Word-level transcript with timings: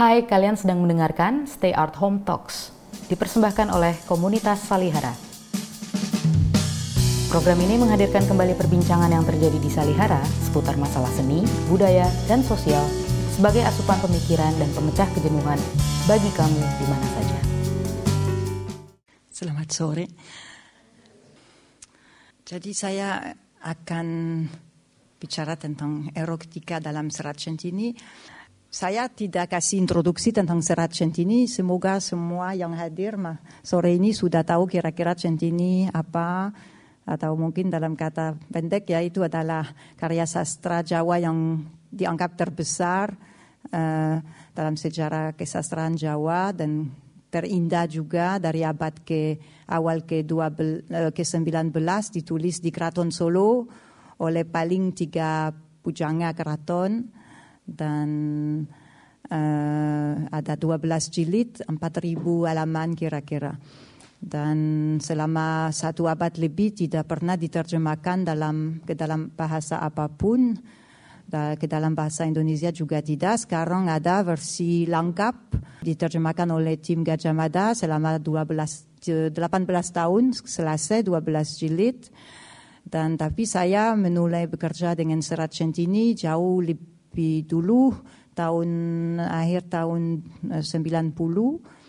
Hai, 0.00 0.24
kalian 0.24 0.56
sedang 0.56 0.80
mendengarkan 0.80 1.44
Stay 1.44 1.76
Art 1.76 1.92
Home 2.00 2.24
Talks, 2.24 2.72
dipersembahkan 3.12 3.68
oleh 3.68 3.92
komunitas 4.08 4.64
Salihara. 4.64 5.12
Program 7.28 7.60
ini 7.60 7.76
menghadirkan 7.76 8.24
kembali 8.24 8.56
perbincangan 8.56 9.12
yang 9.12 9.28
terjadi 9.28 9.60
di 9.60 9.68
Salihara 9.68 10.24
seputar 10.40 10.80
masalah 10.80 11.12
seni, 11.12 11.44
budaya, 11.68 12.08
dan 12.24 12.40
sosial 12.40 12.80
sebagai 13.36 13.60
asupan 13.60 14.00
pemikiran 14.00 14.56
dan 14.56 14.72
pemecah 14.72 15.04
kejenuhan 15.12 15.60
bagi 16.08 16.32
kamu 16.32 16.62
di 16.64 16.86
mana 16.88 17.06
saja. 17.20 17.38
Selamat 19.28 19.68
sore. 19.68 20.06
Jadi 22.48 22.72
saya 22.72 23.36
akan 23.60 24.08
bicara 25.20 25.60
tentang 25.60 26.08
erotika 26.16 26.80
dalam 26.80 27.12
serat 27.12 27.36
centini. 27.36 27.92
Saya 28.70 29.10
tidak 29.10 29.50
kasih 29.50 29.82
introduksi 29.82 30.30
tentang 30.30 30.62
serat 30.62 30.94
centini. 30.94 31.50
Semoga 31.50 31.98
semua 31.98 32.54
yang 32.54 32.70
hadir 32.78 33.18
mah 33.18 33.42
sore 33.66 33.98
ini 33.98 34.14
sudah 34.14 34.46
tahu 34.46 34.70
kira-kira 34.70 35.18
centini 35.18 35.90
apa 35.90 36.54
atau 37.02 37.34
mungkin 37.34 37.66
dalam 37.66 37.98
kata 37.98 38.38
pendek 38.46 38.86
ya 38.86 39.02
itu 39.02 39.26
adalah 39.26 39.66
karya 39.98 40.22
sastra 40.22 40.86
Jawa 40.86 41.18
yang 41.18 41.66
dianggap 41.90 42.38
terbesar 42.38 43.10
uh, 43.74 44.22
dalam 44.54 44.78
sejarah 44.78 45.34
kesastraan 45.34 45.98
Jawa 45.98 46.54
dan 46.54 46.94
terindah 47.26 47.90
juga 47.90 48.38
dari 48.38 48.62
abad 48.62 49.02
ke 49.02 49.34
awal 49.66 50.06
ke, 50.06 50.22
12, 50.22 51.10
ke 51.10 51.26
19 51.26 51.74
ditulis 52.14 52.62
di 52.62 52.70
Keraton 52.70 53.10
Solo 53.10 53.66
oleh 54.22 54.46
paling 54.46 54.94
tiga 54.94 55.50
pujangga 55.82 56.30
keraton 56.38 57.18
dan 57.70 58.08
uh, 59.30 60.12
ada 60.34 60.54
12 60.58 61.14
jilid 61.14 61.62
4000 61.64 62.50
halaman 62.50 62.98
kira-kira. 62.98 63.54
Dan 64.20 64.58
selama 65.00 65.72
satu 65.72 66.04
abad 66.04 66.36
lebih 66.36 66.76
tidak 66.76 67.08
pernah 67.08 67.40
diterjemahkan 67.40 68.28
dalam 68.28 68.84
ke 68.84 68.92
dalam 68.92 69.32
bahasa 69.32 69.80
apa 69.80 70.10
pun. 70.12 70.58
Ke 71.30 71.70
dalam 71.70 71.94
bahasa 71.94 72.26
Indonesia 72.26 72.74
juga 72.74 72.98
tidak. 72.98 73.46
Sekarang 73.46 73.86
ada 73.86 74.18
versi 74.26 74.82
lengkap 74.82 75.62
diterjemahkan 75.78 76.50
oleh 76.50 76.74
tim 76.82 77.06
Gajah 77.06 77.30
Mada 77.30 77.70
selama 77.70 78.18
12 78.18 79.30
18 79.30 79.30
tahun 79.70 80.34
selesai 80.34 81.06
12 81.06 81.60
jilid. 81.62 82.10
Dan 82.82 83.14
tapi 83.14 83.46
saya 83.46 83.94
mulai 83.94 84.50
bekerja 84.50 84.98
dengan 84.98 85.22
serat 85.22 85.54
centini 85.54 86.18
jauh 86.18 86.58
lebih 86.58 86.99
dulu 87.44 87.94
tahun 88.34 88.70
akhir 89.20 89.68
tahun 89.68 90.24
90 90.62 91.80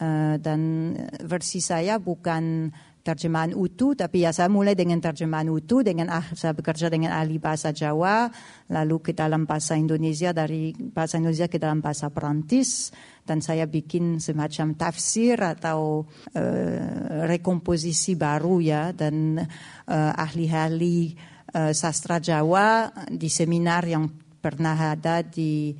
Uh, 0.00 0.40
dan 0.40 0.96
versi 1.28 1.60
saya 1.60 2.00
bukan 2.00 2.72
terjemahan 3.00 3.56
utuh, 3.56 3.96
tapi 3.96 4.24
ya 4.24 4.32
saya 4.32 4.52
mulai 4.52 4.76
dengan 4.76 5.00
terjemahan 5.00 5.48
utuh, 5.48 5.80
dengan 5.80 6.12
ah, 6.12 6.24
saya 6.36 6.52
bekerja 6.52 6.92
dengan 6.92 7.16
ahli 7.16 7.40
bahasa 7.40 7.72
Jawa, 7.72 8.28
lalu 8.68 9.00
ke 9.00 9.12
dalam 9.16 9.48
bahasa 9.48 9.76
Indonesia, 9.76 10.36
dari 10.36 10.76
bahasa 10.76 11.16
Indonesia 11.16 11.48
ke 11.48 11.56
dalam 11.56 11.80
bahasa 11.80 12.12
Perancis, 12.12 12.92
dan 13.24 13.40
saya 13.40 13.64
bikin 13.64 14.20
semacam 14.20 14.76
tafsir 14.76 15.40
atau 15.40 16.04
uh, 16.36 17.24
rekomposisi 17.24 18.20
baru 18.20 18.60
ya, 18.60 18.92
dan 18.92 19.40
uh, 19.88 20.12
ahli-ahli 20.16 21.16
uh, 21.56 21.72
sastra 21.72 22.20
Jawa 22.20 22.92
di 23.08 23.28
seminar 23.32 23.88
yang 23.88 24.29
pernah 24.40 24.74
ada 24.74 25.20
di 25.20 25.76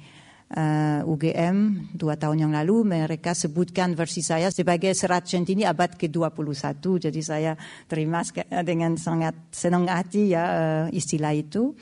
uh, 0.55 1.01
UGM 1.07 1.91
dua 1.97 2.15
tahun 2.21 2.47
yang 2.47 2.53
lalu 2.53 2.85
mereka 2.87 3.33
sebutkan 3.33 3.97
versi 3.97 4.21
saya 4.21 4.53
sebagai 4.53 4.93
serat 4.93 5.27
centini 5.27 5.65
abad 5.65 5.97
ke-21 5.97 7.11
jadi 7.11 7.21
saya 7.25 7.53
terima 7.89 8.23
dengan 8.63 9.01
sangat 9.01 9.51
senang 9.51 9.89
hati 9.89 10.37
ya 10.37 10.45
uh, 10.45 10.87
istilah 10.93 11.35
itu. 11.35 11.75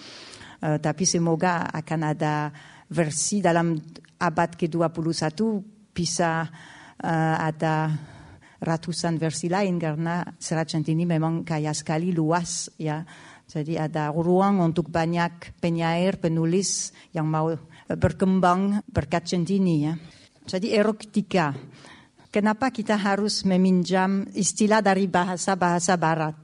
Uh, 0.58 0.74
tapi 0.82 1.06
semoga 1.06 1.70
akan 1.70 2.00
ada 2.02 2.50
versi 2.90 3.38
dalam 3.38 3.78
abad 4.18 4.50
ke-21 4.58 5.38
bisa 5.94 6.50
uh, 6.98 7.36
ada 7.38 7.94
ratusan 8.58 9.22
versi 9.22 9.46
lain 9.46 9.78
karena 9.78 10.26
serat 10.34 10.74
centini 10.74 11.06
memang 11.06 11.46
kaya 11.46 11.70
sekali 11.70 12.10
luas 12.10 12.74
ya 12.74 13.06
jadi 13.48 13.88
ada 13.88 14.12
ruang 14.12 14.60
untuk 14.60 14.92
banyak 14.92 15.56
penyair, 15.56 16.20
penulis 16.20 16.92
yang 17.16 17.32
mau 17.32 17.56
berkembang 17.88 18.84
berkat 18.84 19.24
centini 19.24 19.88
ya. 19.88 19.96
Jadi 20.44 20.76
erotika. 20.76 21.56
Kenapa 22.28 22.68
kita 22.68 23.00
harus 23.00 23.48
meminjam 23.48 24.28
istilah 24.36 24.84
dari 24.84 25.08
bahasa-bahasa 25.08 25.96
barat? 25.96 26.36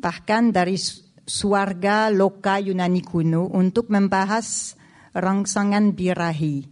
Bahkan 0.00 0.48
dari 0.48 0.80
suarga 1.28 2.08
loka 2.08 2.56
Yunani 2.56 3.04
kuno 3.04 3.52
untuk 3.52 3.92
membahas 3.92 4.80
rangsangan 5.12 5.92
birahi. 5.92 6.64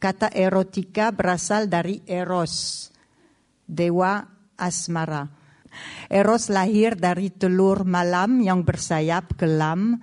Kata 0.00 0.32
erotika 0.32 1.12
berasal 1.12 1.68
dari 1.68 2.00
eros, 2.08 2.88
dewa 3.68 4.24
asmara. 4.56 5.43
Eros 6.10 6.50
lahir 6.52 6.98
dari 6.98 7.30
telur 7.32 7.86
malam 7.88 8.42
yang 8.42 8.62
bersayap 8.62 9.38
kelam 9.38 9.98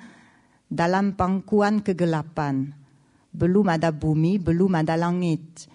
dalam 0.72 1.20
pangkuan 1.20 1.84
kegelapan. 1.84 2.72
Belum 3.32 3.68
ada 3.68 3.92
bumi, 3.92 4.40
belum 4.40 4.80
ada 4.80 4.96
langit. 4.96 5.68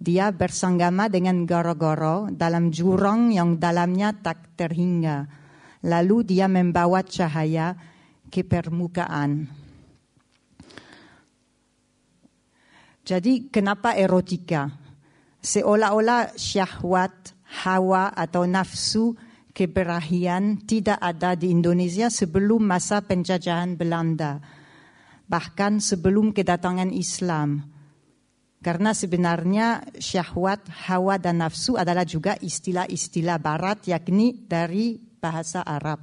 Dia 0.00 0.32
bersanggama 0.32 1.12
dengan 1.12 1.44
goro-goro 1.44 2.32
dalam 2.32 2.72
jurang 2.72 3.30
yang 3.30 3.60
dalamnya 3.60 4.16
tak 4.16 4.56
terhingga. 4.56 5.28
Lalu 5.84 6.16
dia 6.24 6.48
membawa 6.48 7.04
cahaya 7.04 7.76
ke 8.30 8.46
permukaan. 8.46 9.50
Jadi 13.04 13.50
kenapa 13.50 13.98
erotika? 13.98 14.70
Seolah-olah 15.40 16.36
syahwat, 16.36 17.34
hawa 17.64 18.12
atau 18.12 18.46
nafsu 18.46 19.16
keberahian 19.60 20.64
tidak 20.64 20.96
ada 20.96 21.36
di 21.36 21.52
Indonesia 21.52 22.08
sebelum 22.08 22.64
masa 22.64 23.04
penjajahan 23.04 23.76
Belanda, 23.76 24.40
bahkan 25.28 25.84
sebelum 25.84 26.32
kedatangan 26.32 26.88
Islam. 26.88 27.68
Karena 28.64 28.96
sebenarnya 28.96 29.84
syahwat, 30.00 30.64
hawa 30.88 31.20
dan 31.20 31.44
nafsu 31.44 31.76
adalah 31.76 32.08
juga 32.08 32.40
istilah-istilah 32.40 33.36
barat 33.36 33.84
yakni 33.84 34.48
dari 34.48 34.96
bahasa 34.96 35.60
Arab. 35.60 36.00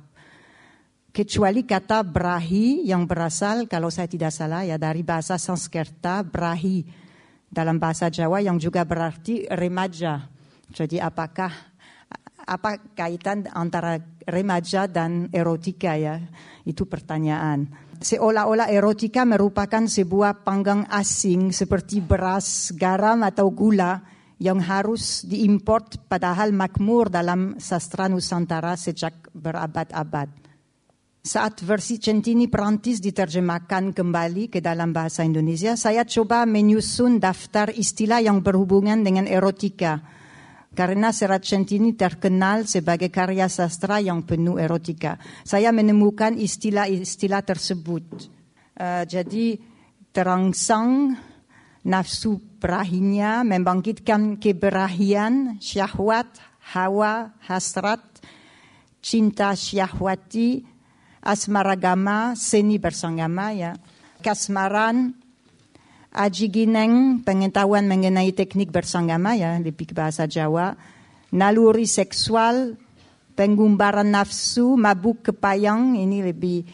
Kecuali 1.09 1.65
kata 1.65 2.05
berahi 2.05 2.85
yang 2.85 3.09
berasal 3.09 3.65
kalau 3.65 3.89
saya 3.89 4.05
tidak 4.05 4.29
salah 4.29 4.61
ya 4.69 4.77
dari 4.77 5.01
bahasa 5.01 5.41
Sanskerta 5.41 6.21
berahi 6.21 6.85
dalam 7.49 7.81
bahasa 7.81 8.13
Jawa 8.13 8.37
yang 8.37 8.61
juga 8.61 8.85
berarti 8.85 9.49
remaja. 9.49 10.29
Jadi 10.69 11.01
apakah 11.01 11.76
apa 12.47 12.79
kaitan 12.95 13.43
antara 13.51 13.99
remaja 14.23 14.87
dan 14.87 15.27
erotika 15.35 15.99
ya? 15.99 16.23
Itu 16.63 16.87
pertanyaan. 16.87 17.67
Seolah-olah 17.99 18.71
erotika 18.71 19.27
merupakan 19.27 19.83
sebuah 19.83 20.47
panggang 20.47 20.87
asing 20.87 21.51
seperti 21.51 21.99
beras, 21.99 22.71
garam 22.71 23.27
atau 23.27 23.51
gula 23.51 23.99
yang 24.37 24.61
harus 24.63 25.25
diimport 25.25 26.07
padahal 26.07 26.53
makmur 26.53 27.09
dalam 27.09 27.57
sastra 27.57 28.07
Nusantara 28.07 28.77
sejak 28.77 29.33
berabad-abad. 29.33 30.29
Saat 31.27 31.59
versi 31.67 31.99
Centini 31.99 32.47
Perancis 32.47 33.03
diterjemahkan 33.03 33.91
kembali 33.91 34.47
ke 34.47 34.63
dalam 34.63 34.95
bahasa 34.95 35.27
Indonesia, 35.27 35.75
saya 35.75 36.07
coba 36.07 36.47
menyusun 36.47 37.19
daftar 37.19 37.67
istilah 37.75 38.23
yang 38.23 38.39
berhubungan 38.39 39.03
dengan 39.03 39.27
erotika 39.27 40.16
karena 40.77 41.09
Serat 41.09 41.41
Centini 41.41 41.97
terkenal 41.97 42.69
sebagai 42.69 43.09
karya 43.09 43.49
sastra 43.49 43.97
yang 43.97 44.21
penuh 44.21 44.61
erotika. 44.61 45.17
Saya 45.41 45.73
menemukan 45.73 46.37
istilah-istilah 46.37 47.41
tersebut. 47.41 48.05
Uh, 48.77 49.01
jadi 49.09 49.57
terangsang 50.13 51.17
nafsu 51.81 52.37
berahinya, 52.61 53.41
membangkitkan 53.41 54.37
keberahian, 54.37 55.57
syahwat, 55.57 56.29
hawa, 56.77 57.33
hasrat, 57.49 58.05
cinta 59.01 59.57
syahwati, 59.57 60.61
asmaragama, 61.25 62.37
seni 62.37 62.77
bersanggama, 62.77 63.49
ya. 63.57 63.73
kasmaran, 64.21 65.17
Aji 66.17 66.49
Gineng, 66.49 67.21
pengetahuan 67.21 67.85
mengenai 67.85 68.33
teknik 68.33 68.73
bersanggama 68.73 69.37
ya, 69.37 69.53
lebih 69.61 69.93
bahasa 69.93 70.25
Jawa. 70.25 70.73
Naluri 71.29 71.85
seksual, 71.85 72.73
penggumbaran 73.37 74.09
nafsu, 74.09 74.73
mabuk 74.73 75.29
kepayang, 75.29 75.93
ini 75.93 76.25
lebih. 76.25 76.65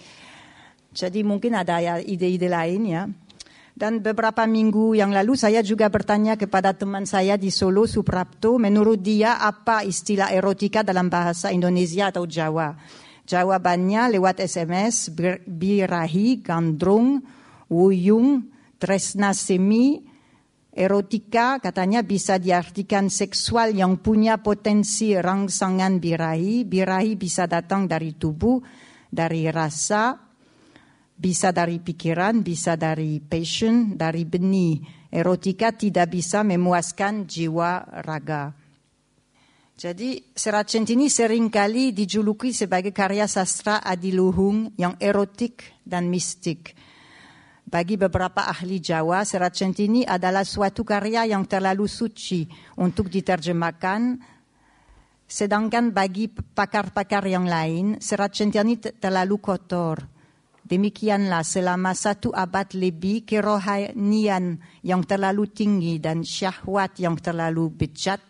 Jadi 0.95 1.28
mungkin 1.28 1.60
ada 1.60 1.84
ya 1.84 2.00
ide-ide 2.00 2.48
lain 2.48 2.81
ya. 2.88 3.04
Dan 3.75 4.00
beberapa 4.00 4.48
minggu 4.48 4.95
yang 4.95 5.12
lalu 5.12 5.36
saya 5.36 5.60
juga 5.60 5.92
bertanya 5.92 6.40
kepada 6.40 6.72
teman 6.72 7.04
saya 7.04 7.36
di 7.36 7.51
Solo, 7.51 7.84
Suprapto, 7.84 8.56
menurut 8.56 9.04
dia 9.04 9.44
apa 9.44 9.84
istilah 9.84 10.31
erotika 10.31 10.88
dalam 10.88 11.12
bahasa 11.12 11.51
Indonesia 11.51 12.16
atau 12.16 12.24
Jawa. 12.24 12.80
Jawabannya 13.28 14.16
lewat 14.16 14.40
SMS, 14.40 15.12
birahi, 15.44 16.40
gandrung, 16.40 17.19
wuyung, 17.68 18.53
tresna 18.83 19.31
semi, 19.31 20.03
erotika 20.75 21.63
katanya 21.63 22.03
bisa 22.03 22.35
diartikan 22.35 23.07
seksual 23.07 23.71
yang 23.71 24.03
punya 24.03 24.44
potensi 24.44 25.15
rangsangan 25.15 26.03
birahi. 26.03 26.68
Birahi 26.68 27.15
bisa 27.15 27.47
datang 27.47 27.88
dari 27.88 28.19
tubuh, 28.19 28.59
dari 29.07 29.47
rasa, 29.47 30.19
bisa 31.15 31.56
dari 31.56 31.80
pikiran, 31.80 32.44
bisa 32.44 32.75
dari 32.75 33.24
passion, 33.24 33.95
dari 33.95 34.27
benih. 34.27 35.07
Erotika 35.07 35.71
tidak 35.71 36.12
bisa 36.12 36.44
memuaskan 36.44 37.24
jiwa 37.24 38.03
raga. 38.03 38.51
Jadi 39.80 40.35
serat 40.35 40.68
centini 40.68 41.07
sering 41.07 41.47
kali 41.47 41.95
dijuluki 41.95 42.51
sebagai 42.51 42.91
karya 42.91 43.31
sastra 43.31 43.80
adiluhung 43.80 44.75
yang 44.75 45.00
erotik 45.00 45.80
dan 45.88 46.12
mistik. 46.12 46.75
Bagi 47.74 47.98
beberapa 47.98 48.46
ahli 48.46 48.78
Jawa, 48.78 49.25
serat 49.25 49.58
centini 49.58 50.06
adalah 50.06 50.46
suatu 50.46 50.86
karya 50.86 51.25
yang 51.25 51.50
terlalu 51.50 51.90
suci 51.90 52.46
untuk 52.78 53.10
diterjemahkan. 53.10 54.22
Sedangkan 55.25 55.90
bagi 55.90 56.30
pakar-pakar 56.30 57.25
yang 57.25 57.50
lain, 57.50 57.98
serat 57.98 58.38
centini 58.38 58.78
terlalu 58.78 59.42
kotor. 59.42 60.06
Demikianlah 60.62 61.42
selama 61.42 61.98
satu 61.98 62.30
abad 62.30 62.78
lebih 62.78 63.25
kerohanian 63.25 64.62
yang 64.86 65.02
terlalu 65.10 65.50
tinggi 65.50 65.98
dan 65.98 66.22
syahwat 66.22 67.02
yang 67.02 67.18
terlalu 67.18 67.74
bejat 67.74 68.22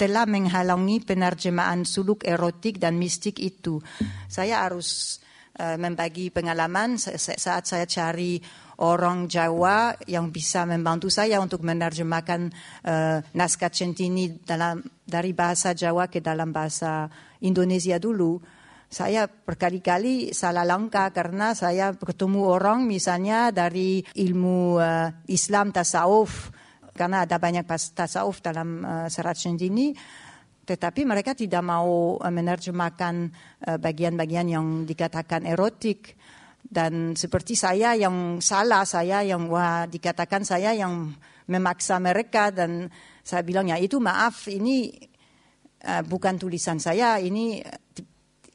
telah 0.00 0.24
menghalangi 0.24 1.04
penerjemahan 1.04 1.84
suluk 1.84 2.24
erotik 2.24 2.80
dan 2.80 2.96
mistik 2.96 3.44
itu. 3.44 3.76
Saya 4.24 4.64
harus 4.64 5.20
uh, 5.60 5.76
membagi 5.76 6.32
pengalaman. 6.32 6.96
Saat 6.96 7.68
saya 7.68 7.84
cari 7.84 8.40
orang 8.82 9.24
Jawa 9.30 9.96
yang 10.04 10.28
bisa 10.28 10.68
membantu 10.68 11.08
saya 11.08 11.40
untuk 11.40 11.64
menerjemahkan 11.64 12.40
uh, 12.84 13.18
naskah 13.32 13.72
centini 13.72 14.36
dalam 14.44 14.84
dari 15.06 15.32
bahasa 15.32 15.72
Jawa 15.72 16.12
ke 16.12 16.20
dalam 16.20 16.52
bahasa 16.52 17.08
Indonesia 17.40 17.96
dulu. 17.96 18.36
Saya 18.86 19.26
berkali-kali 19.26 20.30
salah 20.30 20.62
langkah 20.62 21.10
karena 21.10 21.56
saya 21.58 21.90
bertemu 21.96 22.40
orang 22.46 22.86
misalnya 22.86 23.50
dari 23.50 24.04
ilmu 24.04 24.78
uh, 24.78 25.08
Islam 25.30 25.72
tasawuf. 25.72 26.52
Karena 26.96 27.28
ada 27.28 27.36
banyak 27.36 27.68
tasawuf 27.92 28.40
dalam 28.40 28.80
uh, 28.84 29.08
serat 29.08 29.40
ini 29.46 29.92
tetapi 30.66 31.06
mereka 31.06 31.30
tidak 31.30 31.62
mau 31.62 32.18
menerjemahkan 32.18 33.30
bagian-bagian 33.78 34.50
yang 34.50 34.66
dikatakan 34.82 35.46
erotik 35.46 36.18
dan 36.66 37.14
seperti 37.14 37.54
saya 37.54 37.94
yang 37.94 38.42
salah 38.42 38.82
saya 38.82 39.22
yang 39.22 39.46
wah 39.46 39.86
dikatakan 39.86 40.42
saya 40.42 40.74
yang 40.74 41.14
memaksa 41.46 42.02
mereka 42.02 42.50
dan 42.50 42.90
saya 43.22 43.46
bilang 43.46 43.70
ya 43.70 43.78
itu 43.78 44.02
maaf 44.02 44.50
ini 44.50 44.90
uh, 45.86 46.02
bukan 46.02 46.34
tulisan 46.34 46.82
saya 46.82 47.22
ini 47.22 47.62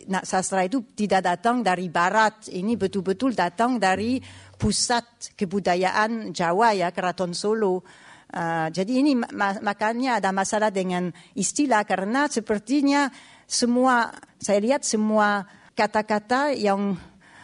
nah, 0.08 0.24
sastra 0.26 0.66
itu 0.66 0.82
tidak 0.96 1.24
datang 1.26 1.62
dari 1.62 1.92
barat, 1.92 2.50
ini 2.52 2.76
betul-betul 2.80 3.36
datang 3.36 3.78
dari 3.78 4.18
pusat 4.56 5.36
kebudayaan 5.36 6.34
Jawa 6.34 6.74
ya, 6.74 6.90
Keraton 6.90 7.36
Solo. 7.36 7.84
Uh, 8.32 8.72
jadi 8.72 9.04
ini 9.04 9.12
ma 9.12 9.60
makanya 9.60 10.24
ada 10.24 10.32
masalah 10.32 10.72
dengan 10.72 11.12
istilah 11.36 11.84
karena 11.84 12.32
sepertinya 12.32 13.12
semua 13.44 14.08
saya 14.40 14.64
lihat 14.64 14.88
semua 14.88 15.44
kata-kata 15.76 16.56
yang 16.56 16.96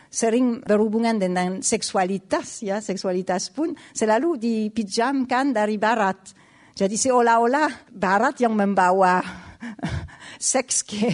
sering 0.07 0.63
berhubungan 0.63 1.19
dengan 1.19 1.59
seksualitas 1.59 2.63
ya 2.63 2.79
seksualitas 2.79 3.51
pun 3.51 3.75
selalu 3.93 4.39
dipijamkan 4.39 5.51
dari 5.51 5.75
barat. 5.75 6.33
Jadi 6.77 6.93
seolah-olah 6.93 7.89
barat 7.89 8.37
yang 8.37 8.53
membawa 8.53 9.17
seks 10.37 10.85
ke, 10.85 11.09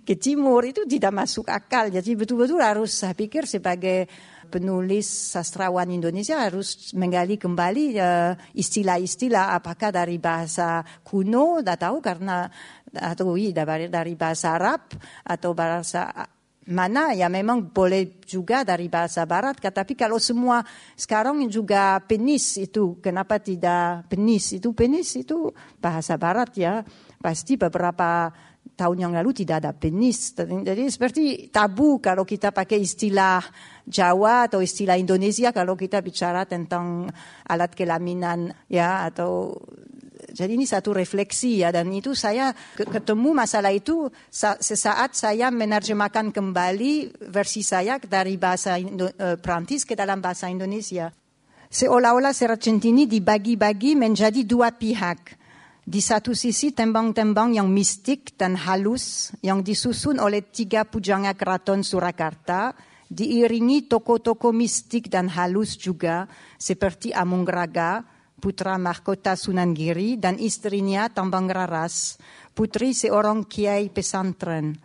ke 0.00 0.16
timur 0.16 0.64
itu 0.64 0.88
tidak 0.88 1.12
masuk 1.12 1.52
akal. 1.52 1.92
Jadi 1.92 2.16
betul-betul 2.16 2.60
harus 2.64 2.96
saya 3.04 3.12
pikir 3.12 3.44
sebagai 3.44 4.08
penulis 4.48 5.34
sastrawan 5.34 5.90
Indonesia 5.90 6.38
harus 6.38 6.94
menggali 6.94 7.36
kembali 7.40 7.84
uh, 7.98 8.32
istilah-istilah 8.54 9.58
apakah 9.58 9.90
dari 9.90 10.22
bahasa 10.22 10.86
kuno, 11.02 11.58
tidak 11.58 11.78
tahu 11.90 11.96
karena 11.98 12.46
atau 12.94 13.34
dari, 13.34 13.90
dari 13.90 14.14
bahasa 14.14 14.54
Arab 14.54 14.94
atau 15.26 15.50
bahasa 15.50 16.06
mana? 16.68 17.12
Ya 17.12 17.28
memang 17.28 17.68
boleh 17.72 18.20
juga 18.24 18.64
dari 18.64 18.88
bahasa 18.88 19.24
barat 19.28 19.60
tapi 19.60 19.92
kalau 19.92 20.16
semua 20.16 20.64
sekarang 20.96 21.44
juga 21.52 22.00
penis 22.04 22.56
itu 22.56 22.98
kenapa 23.04 23.40
tidak 23.40 24.08
penis? 24.08 24.56
Itu 24.56 24.72
penis 24.72 25.12
itu 25.16 25.52
bahasa 25.80 26.16
barat 26.16 26.50
ya. 26.56 26.80
Pasti 27.20 27.56
beberapa 27.56 28.28
tahun 28.74 29.08
yang 29.08 29.12
lalu 29.12 29.44
tidak 29.44 29.64
ada 29.64 29.72
penis. 29.76 30.34
Jadi 30.36 30.88
seperti 30.90 31.52
tabu 31.52 32.00
kalau 32.00 32.24
kita 32.26 32.50
pakai 32.50 32.82
istilah 32.82 33.40
Jawa 33.84 34.48
atau 34.48 34.64
istilah 34.64 34.96
Indonesia 34.96 35.52
kalau 35.52 35.76
kita 35.76 36.00
bicara 36.00 36.48
tentang 36.48 37.04
alat 37.44 37.76
kelaminan 37.76 38.50
ya 38.72 39.04
atau 39.04 39.54
jadi 40.34 40.58
ini 40.58 40.66
satu 40.66 40.90
refleksi 40.90 41.62
ya 41.62 41.70
dan 41.70 41.94
itu 41.94 42.10
saya 42.18 42.50
ketemu 42.74 43.30
masalah 43.38 43.70
itu 43.70 44.10
sesaat 44.34 45.14
saya 45.14 45.54
menerjemahkan 45.54 46.34
kembali 46.34 47.22
versi 47.30 47.62
saya 47.62 48.02
dari 48.02 48.34
bahasa 48.34 48.74
Indo, 48.74 49.14
Prancis 49.38 49.86
ke 49.86 49.94
dalam 49.94 50.18
bahasa 50.18 50.50
Indonesia. 50.50 51.14
Seolah-olah 51.70 52.34
serat 52.34 52.66
centini 52.66 53.06
dibagi-bagi 53.06 53.94
menjadi 53.94 54.42
dua 54.42 54.74
pihak 54.74 55.38
di 55.86 56.02
satu 56.02 56.34
sisi 56.34 56.74
tembang-tembang 56.74 57.54
yang 57.54 57.70
mistik 57.70 58.34
dan 58.34 58.58
halus 58.58 59.30
yang 59.38 59.62
disusun 59.62 60.18
oleh 60.18 60.42
tiga 60.42 60.82
pujangga 60.82 61.38
keraton 61.38 61.86
Surakarta 61.86 62.74
diiringi 63.06 63.86
toko-toko 63.86 64.50
mistik 64.50 65.06
dan 65.12 65.30
halus 65.30 65.78
juga 65.78 66.26
seperti 66.58 67.12
Amung 67.14 67.44
Raga, 67.46 68.13
putra 68.44 68.76
mahkota 68.76 69.40
Sunan 69.40 69.72
Giri 69.72 70.20
dan 70.20 70.36
istrinya 70.36 71.08
Tambang 71.08 71.48
Raras, 71.48 72.20
putri 72.52 72.92
seorang 72.92 73.48
kiai 73.48 73.88
pesantren. 73.88 74.76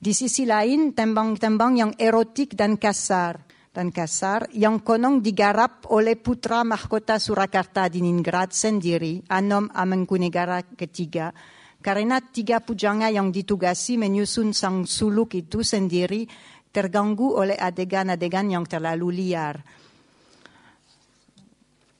Di 0.00 0.16
sisi 0.16 0.48
lain 0.48 0.96
tembang-tembang 0.96 1.76
yang 1.76 1.92
erotik 2.00 2.56
dan 2.56 2.80
kasar 2.80 3.44
dan 3.76 3.92
kasar 3.92 4.48
yang 4.56 4.80
konon 4.80 5.20
digarap 5.20 5.84
oleh 5.92 6.16
putra 6.16 6.64
mahkota 6.64 7.20
Surakarta 7.20 7.84
di 7.92 8.00
Ningrat 8.00 8.56
sendiri, 8.56 9.20
Anom 9.28 9.68
Amengkunegara 9.76 10.64
ketiga, 10.72 11.36
karena 11.84 12.24
tiga 12.24 12.64
pujangga 12.64 13.12
yang 13.12 13.28
ditugasi 13.28 14.00
menyusun 14.00 14.56
sang 14.56 14.88
suluk 14.88 15.36
itu 15.36 15.60
sendiri 15.60 16.24
terganggu 16.72 17.36
oleh 17.36 17.60
adegan-adegan 17.60 18.48
yang 18.48 18.64
terlalu 18.64 19.12
liar. 19.12 19.60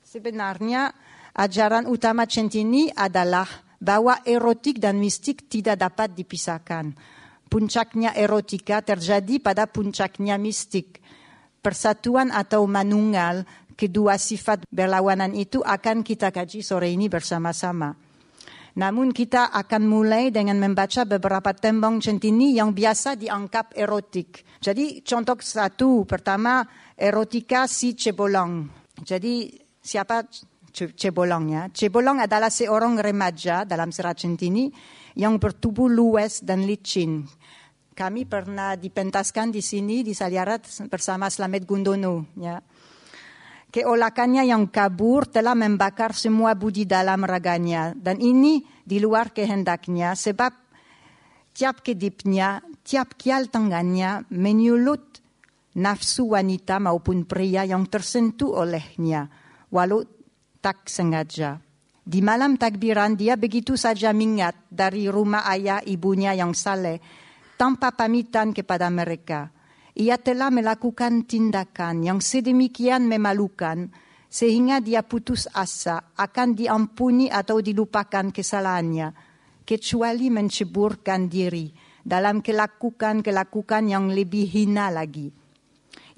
Sebenarnya 0.07 0.95
ajaran 1.35 1.91
utama 1.91 2.31
Centini 2.31 2.87
adalah 2.95 3.51
bahwa 3.83 4.23
erotik 4.23 4.79
dan 4.79 5.03
mistik 5.03 5.51
tidak 5.51 5.83
dapat 5.83 6.15
dipisahkan. 6.15 6.95
Puncaknya 7.51 8.15
erotika 8.15 8.87
terjadi 8.87 9.43
pada 9.43 9.67
puncaknya 9.67 10.39
mistik 10.39 11.03
persatuan 11.59 12.31
atau 12.31 12.71
manunggal 12.71 13.43
kedua 13.75 14.15
sifat 14.15 14.71
berlawanan 14.71 15.35
itu 15.35 15.59
akan 15.67 16.07
kita 16.07 16.31
kaji 16.31 16.63
sore 16.63 16.95
ini 16.95 17.11
bersama-sama. 17.11 17.91
Namun 18.79 19.11
kita 19.11 19.51
akan 19.51 19.91
mulai 19.91 20.31
dengan 20.31 20.63
membaca 20.63 21.03
beberapa 21.03 21.51
tembang 21.51 21.99
centini 21.99 22.55
yang 22.55 22.71
biasa 22.71 23.19
dianggap 23.19 23.75
erotik. 23.75 24.47
Jadi 24.63 25.03
contoh 25.03 25.43
satu, 25.43 26.07
pertama 26.07 26.63
erotika 26.95 27.67
si 27.67 27.99
Cebolong. 27.99 28.87
Jadi 29.03 29.66
siapa 29.87 30.27
Cebolongnya? 30.77 31.73
Cebolong 31.73 32.21
adalah 32.21 32.53
seorang 32.53 33.01
remaja 33.01 33.65
dalam 33.65 33.89
serat 33.89 34.21
centini 34.21 34.69
yang 35.17 35.41
bertubuh 35.41 35.89
luwes 35.89 36.45
dan 36.45 36.69
licin 36.69 37.25
kami 37.97 38.29
pernah 38.29 38.77
dipentaskan 38.77 39.49
di 39.49 39.65
sini 39.65 40.05
di 40.05 40.13
Saliarat 40.13 40.69
bersama 40.93 41.33
Slamet 41.33 41.65
Gundono. 41.65 42.29
Ya. 42.37 42.61
Keolakannya 43.73 44.45
yang 44.45 44.69
kabur 44.69 45.25
telah 45.25 45.57
membakar 45.57 46.13
semua 46.13 46.53
budi 46.53 46.85
dalam 46.85 47.25
raganya 47.25 47.97
dan 47.97 48.21
ini 48.21 48.63
di 48.85 49.01
luar 49.01 49.33
kehendaknya 49.33 50.13
sebab 50.13 50.53
tiap 51.57 51.81
kedipnya, 51.81 52.61
tiap 52.85 53.17
kial 53.17 53.49
tangannya 53.49 54.29
menyulut 54.29 55.25
nafsu 55.81 56.37
wanita 56.37 56.77
maupun 56.77 57.25
pria 57.25 57.65
yang 57.65 57.89
tersentuh 57.89 58.61
olehnya. 58.61 59.46
Walau 59.71 60.05
tak 60.63 60.91
sengaja. 60.91 61.63
Di 62.07 62.23
malam 62.23 62.55
takbiran 62.55 63.19
dia 63.19 63.35
begitu 63.35 63.75
saja 63.75 64.15
mingat 64.15 64.55
dari 64.71 65.11
rumah 65.11 65.43
ayah 65.51 65.83
ibunya 65.83 66.39
yang 66.39 66.55
saleh 66.55 67.03
tanpa 67.59 67.91
pamitan 67.99 68.55
kepada 68.55 68.87
mereka. 68.95 69.51
Ia 69.97 70.15
telah 70.21 70.55
melakukan 70.55 71.27
tindakan 71.27 72.07
yang 72.07 72.23
sedemikian 72.23 73.11
memalukan 73.11 73.91
sehingga 74.31 74.79
dia 74.79 75.03
putus 75.03 75.51
asa 75.51 76.15
akan 76.15 76.55
diampuni 76.55 77.27
atau 77.27 77.59
dilupakan 77.59 78.31
kesalahannya 78.31 79.11
kecuali 79.67 80.31
menceburkan 80.31 81.27
diri 81.27 81.75
dalam 82.07 82.39
kelakukan-kelakukan 82.39 83.91
yang 83.91 84.15
lebih 84.15 84.47
hina 84.47 84.95
lagi. 84.95 85.27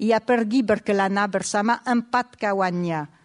Ia 0.05 0.21
pergi 0.21 0.61
berkelana 0.61 1.25
bersama 1.25 1.81
empat 1.81 2.37
kawannya 2.37 3.18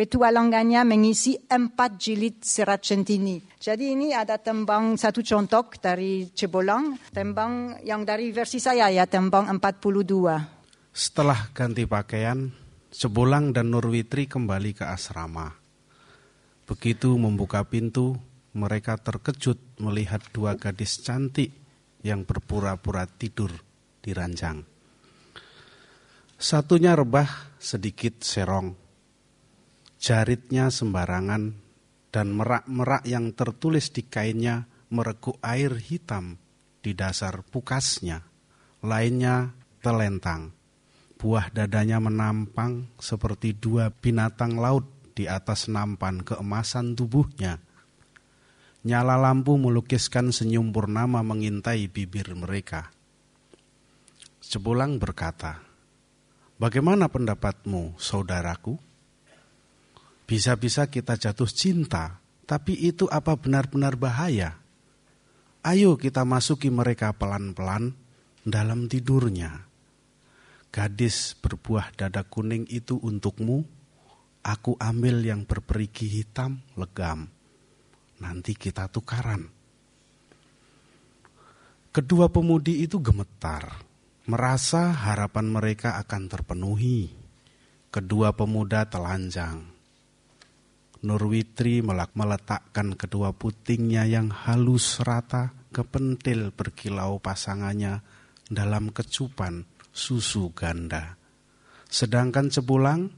petualangannya 0.00 0.80
mengisi 0.88 1.36
empat 1.36 2.00
jilid 2.00 2.40
serat 2.40 2.80
centini. 2.80 3.36
Jadi 3.60 3.92
ini 3.92 4.16
ada 4.16 4.40
tembang 4.40 4.96
satu 4.96 5.20
contoh 5.20 5.68
dari 5.76 6.32
Cebolang, 6.32 6.96
tembang 7.12 7.76
yang 7.84 8.08
dari 8.08 8.32
versi 8.32 8.56
saya 8.56 8.88
ya, 8.88 9.04
tembang 9.04 9.52
42. 9.52 10.88
Setelah 10.88 11.52
ganti 11.52 11.84
pakaian, 11.84 12.48
Cebolang 12.88 13.52
dan 13.52 13.76
Nurwitri 13.76 14.24
kembali 14.24 14.72
ke 14.72 14.88
asrama. 14.88 15.52
Begitu 16.64 17.20
membuka 17.20 17.60
pintu, 17.68 18.16
mereka 18.56 18.96
terkejut 18.96 19.60
melihat 19.84 20.24
dua 20.32 20.56
gadis 20.56 20.96
cantik 21.04 21.52
yang 22.00 22.24
berpura-pura 22.24 23.04
tidur 23.04 23.52
di 24.00 24.16
ranjang. 24.16 24.64
Satunya 26.40 26.96
rebah 26.96 27.28
sedikit 27.60 28.24
serong, 28.24 28.72
jaritnya 30.00 30.72
sembarangan, 30.72 31.60
dan 32.10 32.34
merak-merak 32.34 33.06
yang 33.06 33.30
tertulis 33.36 33.94
di 33.94 34.02
kainnya 34.02 34.66
merekuk 34.90 35.38
air 35.44 35.78
hitam 35.78 36.40
di 36.82 36.96
dasar 36.96 37.46
pukasnya. 37.46 38.26
Lainnya 38.80 39.52
telentang. 39.84 40.56
Buah 41.20 41.52
dadanya 41.52 42.00
menampang 42.00 42.88
seperti 42.96 43.52
dua 43.52 43.92
binatang 43.92 44.56
laut 44.56 44.88
di 45.12 45.28
atas 45.28 45.68
nampan 45.68 46.24
keemasan 46.24 46.96
tubuhnya. 46.96 47.60
Nyala 48.80 49.20
lampu 49.20 49.60
melukiskan 49.60 50.32
senyum 50.32 50.72
purnama 50.72 51.20
mengintai 51.20 51.92
bibir 51.92 52.32
mereka. 52.32 52.88
Cebulang 54.40 54.96
berkata, 54.96 55.60
Bagaimana 56.56 57.12
pendapatmu, 57.12 58.00
saudaraku? 58.00 58.89
Bisa-bisa 60.30 60.86
kita 60.86 61.18
jatuh 61.18 61.50
cinta, 61.50 62.22
tapi 62.46 62.78
itu 62.78 63.10
apa 63.10 63.34
benar-benar 63.34 63.98
bahaya? 63.98 64.62
Ayo 65.66 65.98
kita 65.98 66.22
masuki 66.22 66.70
mereka 66.70 67.10
pelan-pelan 67.10 67.98
dalam 68.46 68.86
tidurnya. 68.86 69.66
Gadis 70.70 71.34
berbuah 71.34 71.98
dada 71.98 72.22
kuning 72.22 72.62
itu 72.70 72.94
untukmu, 73.02 73.66
aku 74.46 74.78
ambil 74.78 75.18
yang 75.18 75.42
berperigi 75.42 76.06
hitam 76.06 76.62
legam. 76.78 77.26
Nanti 78.22 78.54
kita 78.54 78.86
tukaran. 78.86 79.50
Kedua 81.90 82.30
pemudi 82.30 82.86
itu 82.86 83.02
gemetar, 83.02 83.82
merasa 84.30 84.94
harapan 84.94 85.50
mereka 85.50 85.98
akan 85.98 86.22
terpenuhi. 86.30 87.10
Kedua 87.90 88.30
pemuda 88.30 88.86
telanjang, 88.86 89.79
Nurwitri 91.00 91.80
meletakkan 92.12 92.92
kedua 92.92 93.32
putingnya 93.32 94.04
yang 94.04 94.28
halus 94.28 95.00
rata 95.00 95.56
ke 95.72 95.80
pentil 95.80 96.52
berkilau 96.52 97.16
pasangannya 97.16 98.04
dalam 98.44 98.92
kecupan 98.92 99.64
susu 99.88 100.52
ganda. 100.52 101.16
Sedangkan 101.88 102.52
cebulang 102.52 103.08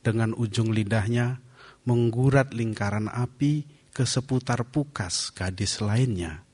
dengan 0.00 0.32
ujung 0.32 0.72
lidahnya 0.72 1.44
menggurat 1.84 2.48
lingkaran 2.56 3.12
api 3.12 3.68
ke 3.92 4.08
seputar 4.08 4.64
pukas 4.64 5.28
gadis 5.36 5.84
lainnya. 5.84 6.48